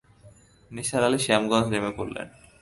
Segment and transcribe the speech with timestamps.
[0.71, 2.27] নিসার আলি শ্যামগঞ্জ নেমে পড়লেন।